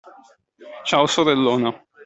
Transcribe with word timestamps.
Ciao, 0.89 1.05
sorellona. 1.05 1.69